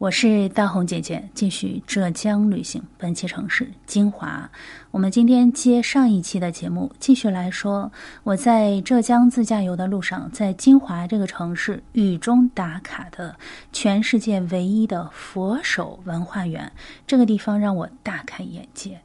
[0.00, 2.82] 我是大红姐姐，继续浙江旅行。
[2.96, 4.50] 本期城市金华。
[4.90, 13.36] 我们今天接上一期的节目，继续来说我在浙江自驾游的路上，在金华这个城市雨中打卡的
[13.74, 16.72] 全世界唯一的佛手文化园。
[17.06, 19.02] 这个地方让我大开眼界。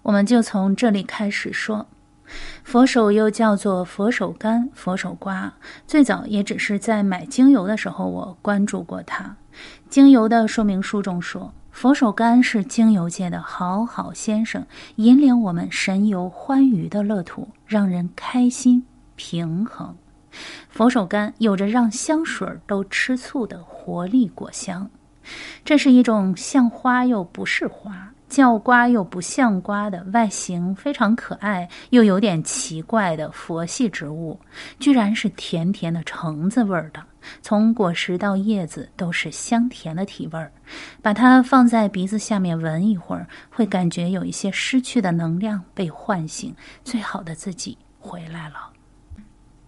[0.00, 1.86] 我们就从这里开始说。
[2.64, 5.52] 佛手又叫做佛手柑、佛手瓜，
[5.86, 9.36] 最早也只是在买精油的时候我关注过它。
[9.88, 14.64] 精油的说明书中说，佛手柑是精油界的好好先生，
[14.96, 19.94] 引领我们神游欢愉的乐土，让人开心平衡。
[20.68, 24.90] 佛手柑有着让香水都吃醋的活力果香，
[25.64, 28.12] 这是一种像花又不是花。
[28.28, 34.36] 叫瓜又不像瓜的外形非常可爱又有点奇怪的佛系植物，
[34.80, 37.00] 居然是甜甜的橙子味儿的，
[37.42, 40.52] 从果实到叶子都是香甜的体味儿。
[41.00, 48.72] 把它放在鼻子下面闻一会儿，会感觉有一些失去的能量被唤醒，最好的自己回来了。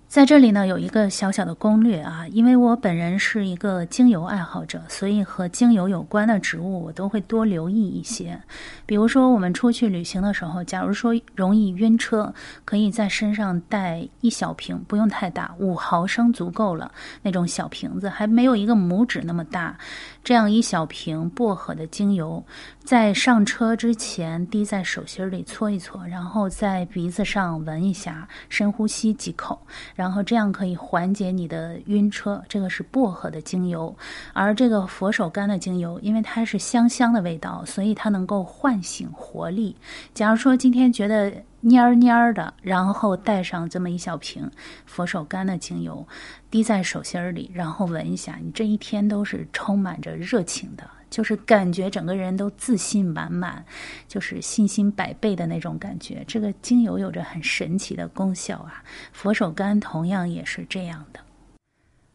[0.09, 8.41] 在这里呢，有一个小小的攻略啊，因为我本人是一个精油爱好者，所以和精油有关的植物我都会多留意一些。
[8.87, 12.33] 比如说，我们出去旅行的时候，假如说容易晕车，
[12.65, 16.91] 可以在身上带一小瓶，不用太大，五毫升足够了。
[17.21, 19.77] 那种小瓶子还没有一个拇指那么大，
[20.25, 22.43] 这样一小瓶薄荷的精油，
[22.83, 29.61] 在上车之前滴在手心里搓一搓，然后在鼻子上闻一下，深呼吸几口。
[29.99, 33.93] 然后这样可以缓解你的晕车，这个是薄荷的精油，
[34.33, 39.75] 而这个佛手柑的精油，因为它是香香的味道，所以它能够唤醒活力。
[40.15, 41.33] 假如说今天觉得
[41.65, 44.49] 蔫儿蔫儿的，然后带上这么一小瓶
[44.87, 46.07] 佛手柑的精油，
[46.49, 50.89] 滴在手心里，然后闻一下，你这一天都是充满着热情的。
[51.11, 53.65] 就是感觉整个人都自信满满，
[54.07, 56.25] 就是信心百倍的那种感觉。
[56.27, 61.21] 这个精油有着很神奇的功效啊，佛手柑同样也是这样的。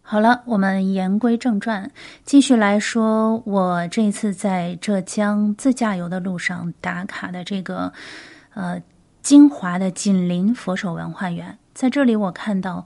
[0.01, 1.89] 好了，我们言归正传，
[2.25, 7.91] 继续来说我这次在浙江自驾游的路上打卡的这个
[8.53, 8.81] 呃
[9.21, 12.85] 金华的锦林佛手文化园，在这里我看到。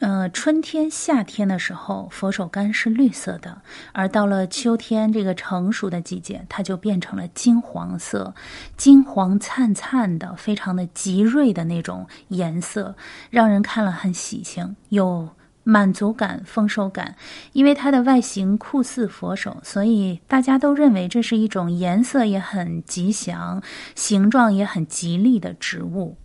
[0.00, 3.60] 呃，春天、夏天的时候，佛手柑是绿色的，
[3.92, 8.34] 而到了秋天这个成熟的季节，它就变成了金黄色，
[8.78, 12.94] 金黄灿灿的，非常的极锐的那种颜色，
[13.28, 15.28] 让人看了很喜庆，有
[15.64, 17.14] 满足感、丰收感。
[17.52, 23.62] 因为它的外形酷似佛手，所以大家都认为这是一种颜色也很吉祥、
[23.94, 26.16] 形状也很吉利的植物。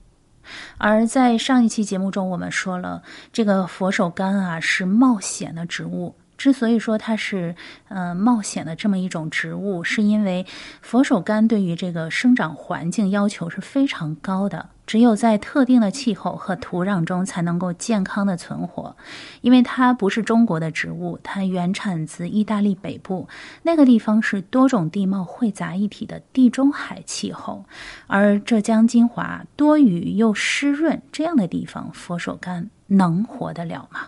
[0.77, 6.15] 而在上一期节目中，我们说了，这个佛手柑啊是冒险的植物。
[6.37, 7.55] 之所以说它是
[7.87, 10.45] 呃冒险的这么一种植物，是因为
[10.81, 14.69] 佛手柑对于这个生长环境要求是非常高的。
[14.85, 18.95] 只有在特定的气候和土壤中才能够健康的存活，
[19.41, 23.27] 因为它不是中国的植物，它原产自意大利北部，
[23.63, 27.65] 那个地方是多种地貌汇杂一体的地中海气候，
[28.05, 34.01] 而浙江金华多雨又湿润这样的地方，佛手柑能活得了吗？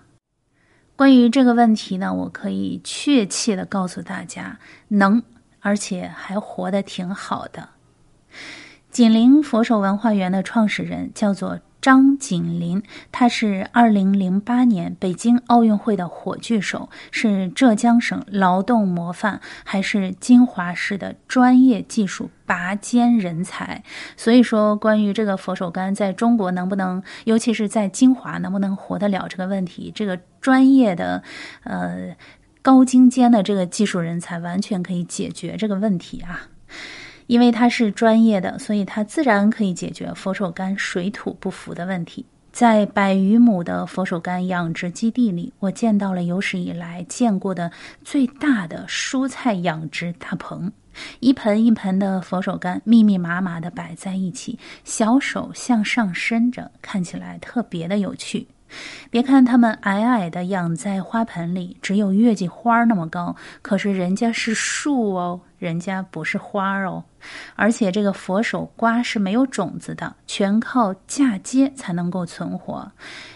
[0.97, 5.21] 关于这个问题呢，我可以确切的告诉大家，能，
[5.59, 7.69] 而且还活得挺好的。
[8.89, 12.83] 紧邻佛手文化园的创始人叫做张锦林，
[13.13, 23.81] 他是二零零八年北京奥运会的火炬手，是浙江省劳动模范，还是金华市的专业技术拔尖人才。
[24.17, 31.23] 所以说，关于这个佛手柑在中国能不能，尤其是在金华能不能活得了这个问题，这个专业的
[31.63, 32.13] 呃
[32.61, 36.49] 高精尖的这个技术人才完全可以解决这个问题啊。
[37.27, 42.25] 因为他是专业的，所以他自然可以解决佛手柑水土不服的问题。
[42.51, 47.71] 在百余亩的佛手柑养殖基地里，我见到了有史以来见过的
[48.03, 50.71] 最大的蔬菜养殖大棚，
[51.19, 58.47] 一盆一盆的佛手柑密密麻麻地摆在一起，小手向上伸着，看起来特别的有趣。
[59.09, 67.03] 别看它们矮矮的养在花盆里，只有月季花那么高，可是人家是树哦，人家不是花哦。
[67.55, 72.89] 而且这个佛手瓜是没有种子的，全靠嫁接才能够存活。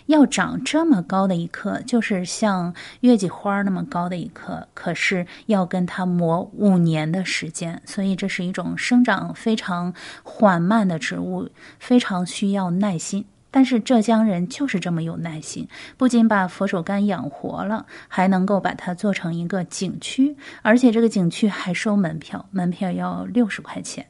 [0.06, 7.82] 要长这么高的一棵，就是像月季花那么高的一棵，可是要跟它磨五年的时间。
[7.86, 9.94] 所以这是一种生长非常
[10.24, 11.50] 缓慢的植物，
[11.80, 13.26] 非常需要耐心。
[13.52, 15.68] 但是浙江人就是这么有耐心，
[15.98, 24.08] 不仅把佛手柑养活了，还能够把它做成一个景区，而且这个景区还收门票，门票要六十块钱。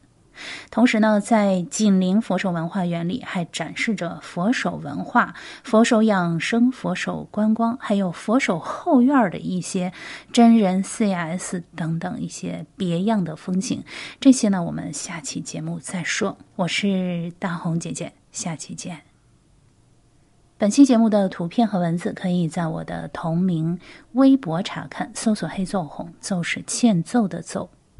[0.71, 9.91] 同时呢，在紧邻佛手文化园里，还展示着佛手文化、佛手养生、佛手观光，还有佛手后院的一些
[10.31, 13.83] 真人 CS 等等一些别样的风景。
[14.19, 16.37] 这些呢，我们下期节目再说。
[16.55, 19.10] 我是大红姐姐，下期见。
[20.61, 23.79] 本期节目的图片和文字可以在我的同名
[24.11, 27.67] 微博查看，搜索“黑奏红”，奏是欠揍的揍。